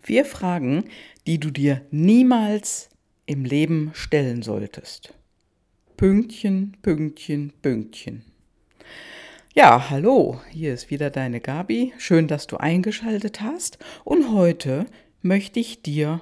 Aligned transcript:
Vier 0.00 0.24
Fragen, 0.24 0.84
die 1.26 1.38
du 1.38 1.50
dir 1.50 1.82
niemals 1.90 2.88
im 3.26 3.44
Leben 3.44 3.90
stellen 3.94 4.42
solltest. 4.42 5.14
Pünktchen, 5.96 6.76
Pünktchen, 6.82 7.52
Pünktchen. 7.60 8.24
Ja, 9.54 9.90
hallo, 9.90 10.40
hier 10.50 10.72
ist 10.72 10.90
wieder 10.90 11.10
deine 11.10 11.40
Gabi. 11.40 11.92
Schön, 11.98 12.28
dass 12.28 12.46
du 12.46 12.56
eingeschaltet 12.58 13.40
hast. 13.40 13.78
Und 14.04 14.32
heute 14.32 14.86
möchte 15.20 15.58
ich 15.58 15.82
dir 15.82 16.20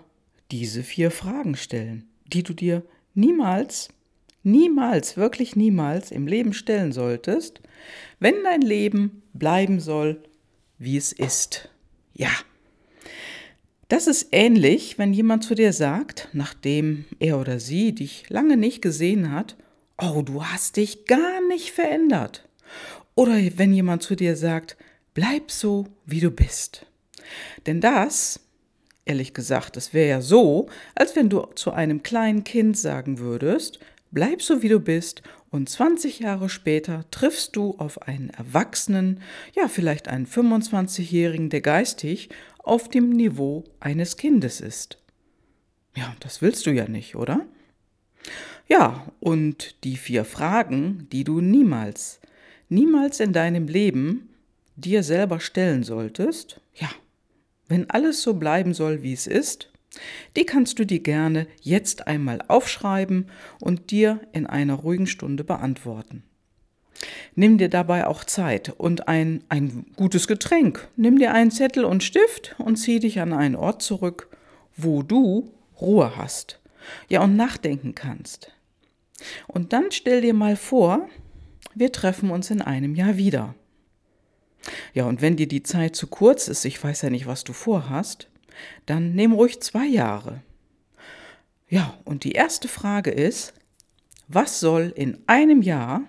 diese 0.51 0.83
vier 0.83 1.11
Fragen 1.11 1.57
stellen, 1.57 2.09
die 2.27 2.43
du 2.43 2.55
dir 2.55 2.83
niemals, 3.15 3.91
niemals, 4.43 5.17
wirklich 5.17 5.57
niemals 5.57 6.11
im 6.11 6.27
Leben 6.27 6.55
stellen 6.55 6.93
solltest, 6.93 7.61
wenn 8.21 8.43
dein 8.45 8.63
Leben 8.63 9.23
bleiben 9.35 9.81
soll, 9.81 10.23
wie 10.79 10.97
es 10.97 11.13
ist. 11.13 11.69
Ja. 12.15 12.31
Das 13.89 14.09
ist 14.09 14.29
ähnlich, 14.33 14.99
wenn 14.99 15.13
jemand 15.13 15.45
zu 15.45 15.55
dir 15.55 15.73
sagt, 15.73 16.29
nachdem 16.33 17.05
er 17.21 17.39
oder 17.39 17.61
sie 17.61 17.95
dich 17.95 18.29
lange 18.29 18.57
nicht 18.57 18.83
gesehen 18.83 19.31
hat, 19.31 19.57
oh, 19.97 20.23
du 20.23 20.45
hast 20.45 20.77
dich 20.77 21.07
gar 21.07 21.41
nicht 21.49 21.71
verändert. 21.71 22.49
Oder 23.15 23.35
wenn 23.57 23.73
jemand 23.73 24.03
zu 24.03 24.17
dir 24.17 24.37
sagt, 24.37 24.77
bleib 25.15 25.53
so, 25.53 25.87
wie 26.05 26.21
du 26.21 26.33
bist. 26.33 26.87
Denn 27.67 27.81
das, 27.81 28.41
ehrlich 29.05 29.35
gesagt, 29.35 29.77
es 29.77 29.95
wäre 29.95 30.09
ja 30.09 30.21
so, 30.21 30.67
als 30.97 31.15
wenn 31.15 31.29
du 31.29 31.43
zu 31.55 31.71
einem 31.71 32.03
kleinen 32.03 32.43
Kind 32.43 32.77
sagen 32.77 33.19
würdest, 33.21 33.79
bleib 34.17 34.41
so, 34.41 34.63
wie 34.63 34.71
du 34.71 34.81
bist 34.81 35.21
und 35.51 35.69
20 35.69 36.21
Jahre 36.21 36.49
später 36.49 37.05
triffst 37.11 37.55
du 37.55 37.75
auf 37.77 38.01
einen 38.01 38.31
Erwachsenen, 38.31 39.21
ja 39.55 39.69
vielleicht 39.69 40.09
einen 40.09 40.27
25-Jährigen, 40.27 41.51
der 41.51 41.61
geistig 41.61 42.31
auf 42.57 42.89
dem 42.89 43.11
Niveau 43.11 43.65
eines 43.79 44.17
Kindes 44.17 44.63
ist. 44.63 44.97
Ja, 45.95 46.17
das 46.21 46.41
willst 46.41 46.65
du 46.65 46.71
ja 46.71 46.89
nicht, 46.89 47.15
oder? 47.15 47.45
Ja, 48.67 49.07
und 49.21 49.85
die 49.85 49.99
vier 49.99 50.25
Fragen, 50.25 51.09
die 51.13 51.23
du 51.23 51.43
niemals, 51.43 52.19
niemals 52.71 53.21
in 53.21 53.35
deinem 53.35 53.69
Leben 53.69 54.31
dir 54.77 55.03
selber 55.03 55.41
stellen 55.41 55.83
solltest, 55.83 56.63
ja, 56.75 56.89
wenn 57.69 57.91
alles 57.91 58.23
so 58.23 58.33
bleiben 58.33 58.73
soll, 58.73 59.03
wie 59.03 59.13
es 59.13 59.27
ist, 59.27 59.69
die 60.37 60.45
kannst 60.45 60.79
du 60.79 60.85
dir 60.85 61.01
gerne 61.01 61.47
jetzt 61.63 62.07
einmal 62.07 62.41
aufschreiben 62.49 63.31
und 63.61 63.91
dir 63.91 64.21
in 64.33 64.47
einer 64.47 64.75
ruhigen 64.75 65.07
Stunde 65.07 65.45
beantworten. 65.45 66.23
Nimm 67.35 67.59
dir 67.59 67.69
dabei 67.69 68.07
auch 68.07 68.25
Zeit 68.25 68.71
und 68.79 69.09
ein, 69.09 69.45
ein 69.49 69.87
gutes 69.97 70.27
Getränk. 70.27 70.89
Nimm 70.97 71.19
dir 71.19 71.35
einen 71.35 71.51
Zettel 71.51 71.85
und 71.85 72.03
Stift 72.03 72.55
und 72.59 72.77
zieh 72.77 73.01
dich 73.01 73.21
an 73.21 73.33
einen 73.33 73.57
Ort 73.57 73.83
zurück, 73.83 74.29
wo 74.77 75.03
du 75.03 75.53
Ruhe 75.81 76.17
hast. 76.17 76.61
Ja, 77.09 77.23
und 77.23 77.37
nachdenken 77.37 77.95
kannst. 77.95 78.53
Und 79.47 79.73
dann 79.73 79.91
stell 79.91 80.21
dir 80.21 80.35
mal 80.35 80.57
vor, 80.57 81.09
wir 81.75 81.93
treffen 81.93 82.31
uns 82.31 82.51
in 82.51 82.63
einem 82.63 82.95
Jahr 82.95 83.17
wieder. 83.17 83.55
Ja, 84.95 85.05
und 85.05 85.21
wenn 85.21 85.37
dir 85.37 85.49
die 85.49 85.63
Zeit 85.63 85.95
zu 85.97 86.07
kurz 86.07 86.49
ist, 86.49 86.65
ich 86.65 86.83
weiß 86.83 87.03
ja 87.03 87.11
nicht, 87.11 87.27
was 87.27 87.45
du 87.45 87.53
vorhast, 87.53 88.29
dann 88.87 89.15
nimm 89.15 89.33
ruhig 89.33 89.61
zwei 89.61 89.87
Jahre. 89.87 90.43
Ja, 91.69 91.99
und 92.05 92.25
die 92.25 92.33
erste 92.33 92.69
Frage 92.69 93.11
ist, 93.11 93.55
was 94.29 94.61
soll 94.61 94.93
in 94.95 95.19
einem 95.27 95.63
Jahr 95.63 96.03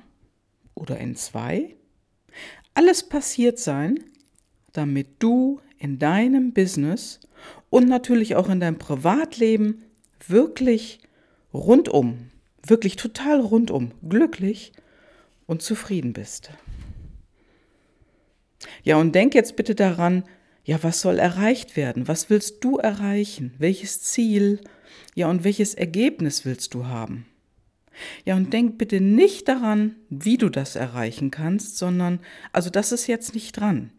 oder 0.76 0.98
in 0.98 1.16
zwei 1.16 1.76
alles 2.74 3.10
passiert 3.10 3.58
sein, 3.58 4.04
damit 4.74 5.08
du 5.20 5.60
in 5.80 5.98
deinem 5.98 6.54
Business 6.54 7.20
und 7.72 7.88
natürlich 7.88 8.36
auch 8.36 8.50
in 8.50 8.60
deinem 8.60 8.78
Privatleben 8.78 9.84
wirklich 10.28 11.00
rundum, 11.54 12.30
wirklich 12.64 12.96
total 12.96 13.40
rundum 13.40 13.92
glücklich 14.08 14.74
und 15.48 15.64
zufrieden 15.64 16.14
bist. 16.14 16.52
Ja, 18.84 18.98
und 18.98 19.14
denk 19.14 19.34
jetzt 19.34 19.56
bitte 19.56 19.74
daran, 19.74 20.24
ja, 20.68 20.84
was 20.84 21.00
soll 21.00 21.18
erreicht 21.18 21.78
werden? 21.78 22.10
Was 22.10 22.30
willst 22.30 22.62
du 22.62 22.78
erreichen? 22.78 23.54
Welches 23.58 24.02
Ziel? 24.02 24.60
Ja, 25.16 25.30
und 25.30 25.46
welches 25.46 25.74
Ergebnis 25.74 26.44
willst 26.44 26.74
du 26.74 26.88
haben? 26.88 27.26
Ja, 28.26 28.36
und 28.36 28.52
denk 28.52 28.78
bitte 28.78 29.00
nicht 29.00 29.48
daran, 29.48 29.96
wie 30.10 30.38
du 30.38 30.50
das 30.50 30.76
erreichen 30.76 31.32
kannst, 31.32 31.78
sondern, 31.78 32.20
also 32.52 32.70
das 32.70 32.92
ist 32.92 33.08
jetzt 33.08 33.34
nicht 33.34 33.54
dran. 33.54 33.92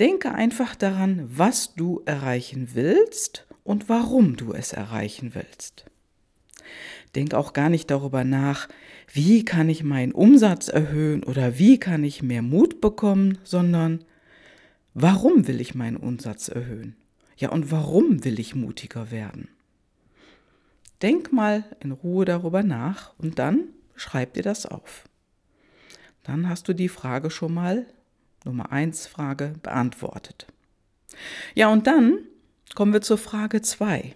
Denke 0.00 0.34
einfach 0.34 0.74
daran, 0.74 1.28
was 1.28 1.76
du 1.76 2.02
erreichen 2.06 2.70
willst 2.74 3.46
und 3.62 3.88
warum 3.88 4.36
du 4.36 4.52
es 4.52 4.72
erreichen 4.72 5.32
willst. 5.32 5.84
Denk 7.14 7.34
auch 7.34 7.52
gar 7.52 7.70
nicht 7.70 7.88
darüber 7.88 8.24
nach, 8.24 8.68
wie 9.12 9.44
kann 9.44 9.68
ich 9.68 9.84
meinen 9.84 10.10
Umsatz 10.10 10.66
erhöhen 10.66 11.22
oder 11.22 11.56
wie 11.56 11.78
kann 11.78 12.02
ich 12.02 12.20
mehr 12.20 12.42
Mut 12.42 12.80
bekommen, 12.80 13.38
sondern 13.44 14.04
Warum 14.98 15.46
will 15.46 15.60
ich 15.60 15.74
meinen 15.74 15.98
Umsatz 15.98 16.48
erhöhen? 16.48 16.96
Ja, 17.36 17.50
und 17.50 17.70
warum 17.70 18.24
will 18.24 18.40
ich 18.40 18.54
mutiger 18.54 19.10
werden? 19.10 19.48
Denk 21.02 21.34
mal 21.34 21.64
in 21.80 21.92
Ruhe 21.92 22.24
darüber 22.24 22.62
nach 22.62 23.12
und 23.18 23.38
dann 23.38 23.64
schreib 23.94 24.32
dir 24.32 24.42
das 24.42 24.64
auf. 24.64 25.04
Dann 26.22 26.48
hast 26.48 26.66
du 26.68 26.72
die 26.72 26.88
Frage 26.88 27.30
schon 27.30 27.52
mal, 27.52 27.84
Nummer 28.46 28.72
1 28.72 29.06
Frage, 29.06 29.52
beantwortet. 29.62 30.46
Ja, 31.54 31.68
und 31.68 31.86
dann 31.86 32.20
kommen 32.74 32.94
wir 32.94 33.02
zur 33.02 33.18
Frage 33.18 33.60
2. 33.60 34.14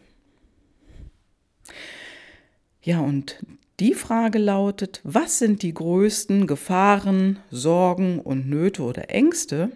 Ja, 2.81 3.01
und 3.01 3.45
die 3.81 3.93
Frage 3.93 4.39
lautet, 4.39 5.03
was 5.05 5.41
sind 5.41 5.61
die 5.61 5.75
größten 5.75 6.47
Gefahren, 6.47 7.39
Sorgen 7.51 8.19
und 8.19 8.49
Nöte 8.49 8.83
oder 8.83 9.11
Ängste, 9.11 9.73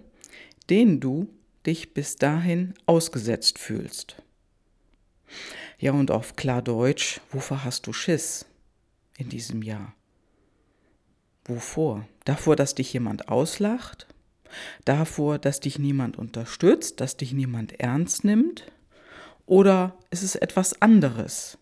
denen 0.70 1.00
du 1.00 1.28
dich 1.66 1.94
bis 1.94 2.16
dahin 2.16 2.74
ausgesetzt 2.86 3.58
fühlst. 3.58 4.16
Ja, 5.78 5.92
und 5.92 6.10
auf 6.10 6.36
klar 6.36 6.62
Deutsch, 6.62 7.20
wovor 7.30 7.64
hast 7.64 7.86
du 7.86 7.92
Schiss 7.92 8.46
in 9.16 9.28
diesem 9.28 9.62
Jahr? 9.62 9.94
Wovor? 11.44 12.06
Davor, 12.24 12.56
dass 12.56 12.74
dich 12.74 12.92
jemand 12.92 13.28
auslacht? 13.28 14.06
Davor, 14.84 15.38
dass 15.38 15.60
dich 15.60 15.78
niemand 15.78 16.16
unterstützt, 16.16 17.00
dass 17.00 17.16
dich 17.16 17.32
niemand 17.32 17.80
ernst 17.80 18.24
nimmt? 18.24 18.66
Oder 19.46 19.98
ist 20.10 20.22
es 20.22 20.36
etwas 20.36 20.80
anderes? 20.80 21.58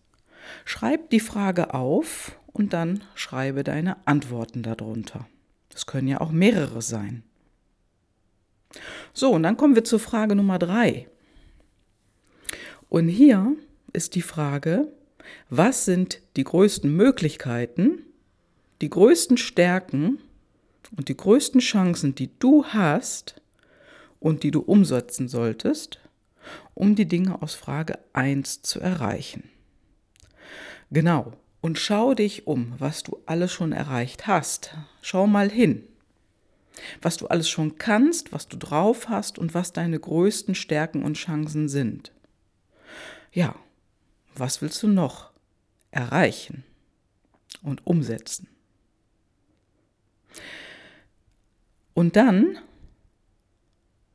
Schreib 0.63 1.09
die 1.09 1.19
Frage 1.19 1.73
auf 1.73 2.37
und 2.53 2.73
dann 2.73 3.03
schreibe 3.15 3.63
deine 3.63 4.05
Antworten 4.07 4.63
darunter. 4.63 5.27
Es 5.73 5.85
können 5.85 6.07
ja 6.07 6.21
auch 6.21 6.31
mehrere 6.31 6.81
sein. 6.81 7.23
So, 9.13 9.31
und 9.31 9.43
dann 9.43 9.57
kommen 9.57 9.75
wir 9.75 9.83
zur 9.83 9.99
Frage 9.99 10.35
Nummer 10.35 10.59
drei. 10.59 11.07
Und 12.89 13.07
hier 13.07 13.55
ist 13.91 14.15
die 14.15 14.21
Frage, 14.21 14.87
was 15.49 15.85
sind 15.85 16.21
die 16.35 16.43
größten 16.43 16.93
Möglichkeiten, 16.95 18.03
die 18.81 18.89
größten 18.89 19.37
Stärken 19.37 20.19
und 20.95 21.09
die 21.09 21.17
größten 21.17 21.61
Chancen, 21.61 22.15
die 22.15 22.29
du 22.39 22.65
hast 22.65 23.41
und 24.19 24.43
die 24.43 24.51
du 24.51 24.59
umsetzen 24.59 25.27
solltest, 25.27 25.99
um 26.73 26.95
die 26.95 27.07
Dinge 27.07 27.41
aus 27.41 27.55
Frage 27.55 27.99
1 28.13 28.61
zu 28.61 28.79
erreichen. 28.79 29.49
Genau, 30.91 31.33
und 31.61 31.79
schau 31.79 32.13
dich 32.13 32.45
um, 32.45 32.73
was 32.77 33.03
du 33.03 33.17
alles 33.25 33.51
schon 33.51 33.71
erreicht 33.71 34.27
hast. 34.27 34.75
Schau 35.01 35.27
mal 35.27 35.49
hin 35.49 35.87
was 37.01 37.17
du 37.17 37.27
alles 37.27 37.49
schon 37.49 37.77
kannst, 37.77 38.31
was 38.31 38.47
du 38.47 38.57
drauf 38.57 39.09
hast 39.09 39.37
und 39.37 39.53
was 39.53 39.73
deine 39.73 39.99
größten 39.99 40.55
Stärken 40.55 41.03
und 41.03 41.15
Chancen 41.15 41.69
sind. 41.69 42.11
Ja, 43.31 43.55
was 44.35 44.61
willst 44.61 44.81
du 44.83 44.87
noch 44.87 45.31
erreichen 45.91 46.63
und 47.61 47.85
umsetzen? 47.85 48.47
Und 51.93 52.15
dann, 52.15 52.57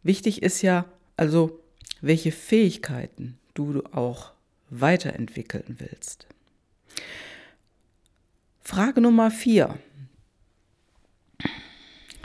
wichtig 0.02 0.42
ist 0.42 0.62
ja, 0.62 0.84
also 1.16 1.60
welche 2.00 2.32
Fähigkeiten 2.32 3.38
du 3.54 3.82
auch 3.92 4.32
weiterentwickeln 4.70 5.76
willst. 5.78 6.26
Frage 8.60 9.00
Nummer 9.00 9.30
vier 9.30 9.78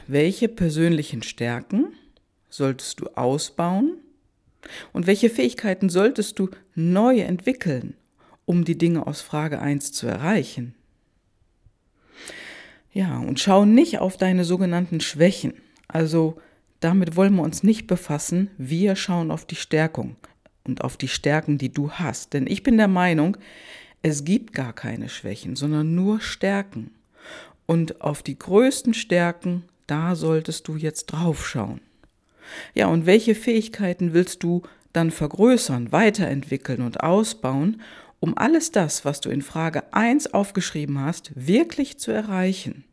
welche 0.07 0.47
persönlichen 0.47 1.23
Stärken 1.23 1.93
solltest 2.49 2.99
du 2.99 3.07
ausbauen 3.15 3.97
und 4.91 5.07
welche 5.07 5.29
Fähigkeiten 5.29 5.89
solltest 5.89 6.39
du 6.39 6.49
neu 6.75 7.19
entwickeln, 7.19 7.95
um 8.45 8.65
die 8.65 8.77
Dinge 8.77 9.07
aus 9.07 9.21
Frage 9.21 9.59
1 9.59 9.91
zu 9.91 10.07
erreichen? 10.07 10.75
Ja, 12.91 13.17
und 13.19 13.39
schau 13.39 13.65
nicht 13.65 13.99
auf 13.99 14.17
deine 14.17 14.45
sogenannten 14.45 14.99
Schwächen. 15.01 15.53
Also 15.87 16.37
damit 16.79 17.15
wollen 17.15 17.35
wir 17.35 17.43
uns 17.43 17.63
nicht 17.63 17.87
befassen. 17.87 18.51
Wir 18.57 18.95
schauen 18.95 19.31
auf 19.31 19.45
die 19.45 19.55
Stärkung, 19.55 20.15
und 20.65 20.83
auf 20.83 20.97
die 20.97 21.07
Stärken, 21.07 21.57
die 21.57 21.71
du 21.71 21.91
hast. 21.91 22.33
Denn 22.33 22.47
ich 22.47 22.63
bin 22.63 22.77
der 22.77 22.87
Meinung, 22.87 23.37
es 24.01 24.23
gibt 24.23 24.53
gar 24.53 24.73
keine 24.73 25.09
Schwächen, 25.09 25.55
sondern 25.55 25.95
nur 25.95 26.19
Stärken. 26.21 26.91
Und 27.65 28.01
auf 28.01 28.23
die 28.23 28.37
größten 28.37 28.93
Stärken, 28.93 29.63
da 29.87 30.15
solltest 30.15 30.67
du 30.67 30.75
jetzt 30.75 31.07
draufschauen. 31.07 31.81
Ja, 32.73 32.87
und 32.87 33.05
welche 33.05 33.35
Fähigkeiten 33.35 34.13
willst 34.13 34.43
du 34.43 34.63
dann 34.91 35.11
vergrößern, 35.11 35.91
weiterentwickeln 35.91 36.81
und 36.81 37.01
ausbauen, 37.01 37.81
um 38.19 38.37
alles 38.37 38.71
das, 38.71 39.05
was 39.05 39.21
du 39.21 39.29
in 39.29 39.41
Frage 39.41 39.91
1 39.93 40.33
aufgeschrieben 40.33 40.99
hast, 40.99 41.31
wirklich 41.35 41.97
zu 41.97 42.11
erreichen? 42.11 42.85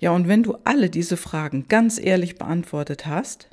Ja, 0.00 0.12
und 0.12 0.28
wenn 0.28 0.42
du 0.42 0.56
alle 0.64 0.90
diese 0.90 1.16
Fragen 1.16 1.66
ganz 1.68 2.00
ehrlich 2.00 2.36
beantwortet 2.36 3.06
hast, 3.06 3.48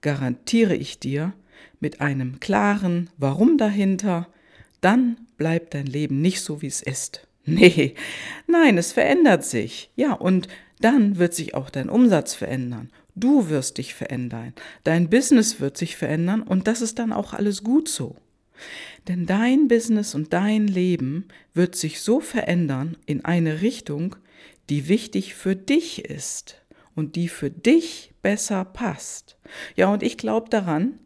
garantiere 0.00 0.74
ich 0.74 1.00
dir, 1.00 1.32
mit 1.80 2.00
einem 2.00 2.40
klaren 2.40 3.10
Warum 3.16 3.58
dahinter, 3.58 4.28
dann 4.80 5.16
bleibt 5.36 5.74
dein 5.74 5.86
Leben 5.86 6.20
nicht 6.20 6.40
so, 6.40 6.62
wie 6.62 6.66
es 6.66 6.82
ist. 6.82 7.24
Nee, 7.50 7.94
nein, 8.46 8.76
es 8.76 8.92
verändert 8.92 9.42
sich. 9.42 9.90
Ja, 9.96 10.12
und 10.12 10.48
dann 10.80 11.18
wird 11.18 11.34
sich 11.34 11.54
auch 11.54 11.70
dein 11.70 11.88
Umsatz 11.88 12.34
verändern. 12.34 12.90
Du 13.14 13.48
wirst 13.48 13.78
dich 13.78 13.94
verändern. 13.94 14.54
Dein 14.84 15.10
Business 15.10 15.60
wird 15.60 15.76
sich 15.76 15.96
verändern 15.96 16.42
und 16.42 16.66
das 16.66 16.80
ist 16.80 16.98
dann 16.98 17.12
auch 17.12 17.32
alles 17.32 17.64
gut 17.64 17.88
so. 17.88 18.16
Denn 19.08 19.26
dein 19.26 19.68
Business 19.68 20.14
und 20.14 20.32
dein 20.32 20.66
Leben 20.68 21.28
wird 21.54 21.76
sich 21.76 22.00
so 22.00 22.20
verändern 22.20 22.96
in 23.06 23.24
eine 23.24 23.62
Richtung, 23.62 24.16
die 24.68 24.88
wichtig 24.88 25.34
für 25.34 25.56
dich 25.56 26.04
ist 26.04 26.62
und 26.94 27.16
die 27.16 27.28
für 27.28 27.50
dich 27.50 28.12
besser 28.22 28.64
passt. 28.64 29.38
Ja, 29.76 29.92
und 29.92 30.02
ich 30.02 30.18
glaube 30.18 30.50
daran, 30.50 30.98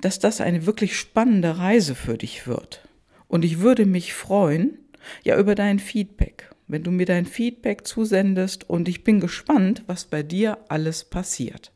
dass 0.00 0.18
das 0.18 0.40
eine 0.40 0.66
wirklich 0.66 0.96
spannende 0.96 1.58
Reise 1.58 1.94
für 1.94 2.18
dich 2.18 2.46
wird. 2.46 2.86
Und 3.28 3.44
ich 3.44 3.60
würde 3.60 3.86
mich 3.86 4.14
freuen, 4.14 4.78
ja, 5.22 5.38
über 5.38 5.54
dein 5.54 5.78
Feedback, 5.78 6.50
wenn 6.68 6.82
du 6.82 6.90
mir 6.90 7.06
dein 7.06 7.26
Feedback 7.26 7.86
zusendest 7.86 8.68
und 8.68 8.88
ich 8.88 9.04
bin 9.04 9.20
gespannt, 9.20 9.82
was 9.86 10.04
bei 10.04 10.22
dir 10.22 10.58
alles 10.68 11.04
passiert. 11.04 11.72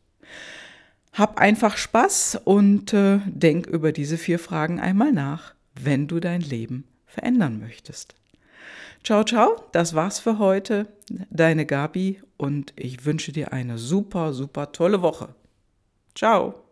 Hab 1.12 1.38
einfach 1.38 1.76
Spaß 1.76 2.40
und 2.44 2.92
äh, 2.92 3.18
denk 3.26 3.66
über 3.66 3.92
diese 3.92 4.16
vier 4.16 4.38
Fragen 4.38 4.80
einmal 4.80 5.12
nach, 5.12 5.54
wenn 5.74 6.06
du 6.06 6.20
dein 6.20 6.40
Leben 6.40 6.84
verändern 7.06 7.58
möchtest. 7.58 8.14
Ciao, 9.02 9.24
ciao, 9.24 9.56
das 9.72 9.94
war's 9.94 10.20
für 10.20 10.38
heute. 10.38 10.86
Deine 11.30 11.66
Gabi 11.66 12.20
und 12.36 12.72
ich 12.76 13.04
wünsche 13.04 13.32
dir 13.32 13.52
eine 13.52 13.78
super, 13.78 14.32
super 14.32 14.72
tolle 14.72 15.02
Woche. 15.02 15.34
Ciao. 16.14 16.69